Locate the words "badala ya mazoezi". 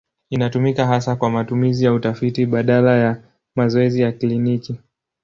2.45-4.01